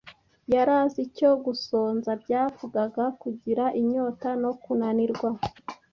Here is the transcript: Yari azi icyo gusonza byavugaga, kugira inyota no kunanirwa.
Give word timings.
Yari 0.53 0.73
azi 0.81 0.99
icyo 1.07 1.29
gusonza 1.45 2.09
byavugaga, 2.23 3.03
kugira 3.21 3.63
inyota 3.81 4.29
no 4.43 4.51
kunanirwa. 4.63 5.29